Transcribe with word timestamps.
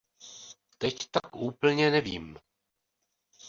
Teď 0.77 1.07
tak 1.11 1.35
úplně 1.35 1.91
nevím. 1.91 2.39